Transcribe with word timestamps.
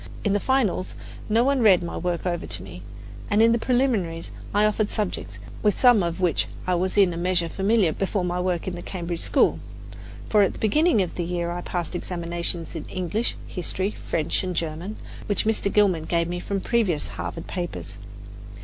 In 0.23 0.33
the 0.33 0.39
finals, 0.39 0.95
no 1.29 1.43
one 1.43 1.61
read 1.61 1.83
my 1.83 1.95
work 1.95 2.25
over 2.25 2.47
to 2.47 2.63
me, 2.63 2.81
and 3.29 3.39
in 3.39 3.51
the 3.51 3.59
preliminaries 3.59 4.31
I 4.51 4.65
offered 4.65 4.89
subjects 4.89 5.37
with 5.61 5.79
some 5.79 6.01
of 6.01 6.19
which 6.19 6.47
I 6.65 6.73
was 6.73 6.97
in 6.97 7.13
a 7.13 7.17
measure 7.17 7.47
familiar 7.47 7.93
before 7.93 8.23
my 8.25 8.39
work 8.39 8.67
in 8.67 8.73
the 8.73 8.81
Cambridge 8.81 9.19
school; 9.19 9.59
for 10.27 10.41
at 10.41 10.53
the 10.53 10.57
beginning 10.57 11.03
of 11.03 11.13
the 11.13 11.23
year 11.23 11.51
I 11.51 11.57
had 11.57 11.65
passed 11.65 11.93
examinations 11.93 12.73
in 12.73 12.85
English, 12.85 13.35
History, 13.45 13.91
French 14.09 14.43
and 14.43 14.55
German, 14.55 14.95
which 15.27 15.45
Mr. 15.45 15.71
Gilman 15.71 16.05
gave 16.05 16.27
me 16.27 16.39
from 16.39 16.61
previous 16.61 17.09
Harvard 17.09 17.45
papers. 17.45 17.97